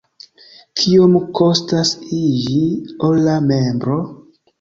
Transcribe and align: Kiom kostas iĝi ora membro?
Kiom 0.77 1.17
kostas 1.39 1.91
iĝi 2.21 2.63
ora 3.09 3.37
membro? 3.53 3.99